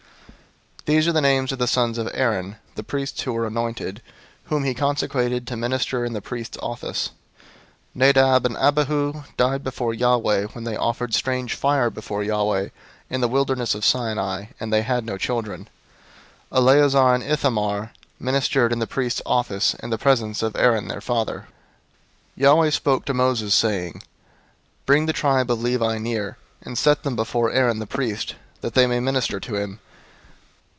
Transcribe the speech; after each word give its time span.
003:003 0.87 0.95
These 0.97 1.07
are 1.07 1.11
the 1.13 1.21
names 1.21 1.51
of 1.51 1.59
the 1.59 1.67
sons 1.67 1.97
of 1.99 2.09
Aaron, 2.11 2.55
the 2.73 2.81
priests 2.83 3.21
who 3.21 3.31
were 3.33 3.45
anointed, 3.45 4.01
whom 4.45 4.63
he 4.63 4.73
consecrated 4.73 5.45
to 5.45 5.55
minister 5.55 6.03
in 6.03 6.13
the 6.13 6.23
priest's 6.23 6.57
office. 6.59 7.11
003:004 7.95 7.95
Nadab 7.95 8.45
and 8.47 8.57
Abihu 8.57 9.23
died 9.37 9.63
before 9.63 9.93
Yahweh, 9.93 10.45
when 10.47 10.63
they 10.63 10.75
offered 10.75 11.13
strange 11.13 11.53
fire 11.53 11.89
before 11.91 12.23
Yahweh, 12.23 12.69
in 13.11 13.21
the 13.21 13.27
wilderness 13.27 13.73
of 13.75 13.85
Sinai, 13.85 14.47
and 14.59 14.73
they 14.73 14.81
had 14.81 15.05
no 15.05 15.19
children. 15.19 15.67
Eleazar 16.51 17.13
and 17.13 17.23
Ithamar 17.23 17.91
ministered 18.19 18.73
in 18.73 18.79
the 18.79 18.87
priest's 18.87 19.21
office 19.25 19.75
in 19.75 19.91
the 19.91 19.99
presence 19.99 20.41
of 20.41 20.55
Aaron 20.55 20.87
their 20.89 20.99
father. 20.99 21.41
003:005 22.35 22.37
Yahweh 22.37 22.69
spoke 22.71 23.05
to 23.05 23.13
Moses, 23.13 23.53
saying, 23.53 24.01
003:006 24.81 24.85
"Bring 24.87 25.05
the 25.05 25.13
tribe 25.13 25.51
of 25.51 25.61
Levi 25.61 25.99
near, 25.99 26.37
and 26.63 26.75
set 26.75 27.03
them 27.03 27.15
before 27.15 27.51
Aaron 27.51 27.77
the 27.79 27.85
priest, 27.87 28.35
that 28.61 28.73
they 28.73 28.87
may 28.87 28.99
minister 28.99 29.39
to 29.39 29.55
him. 29.55 29.79